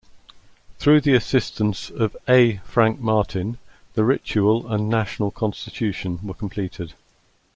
[0.79, 2.57] Through the assistance of A.
[2.65, 3.59] Frank Martin,
[3.93, 6.95] the ritual and National Constitution were completed.